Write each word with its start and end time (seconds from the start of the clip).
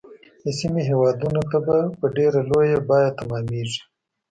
د 0.43 0.45
سیمې 0.59 0.81
هیوادونو 0.89 1.41
ته 1.49 1.57
به 1.65 1.77
په 1.99 2.05
ډیره 2.17 2.39
لویه 2.49 2.79
بیعه 2.87 3.11
تمامیږي. 3.19 3.81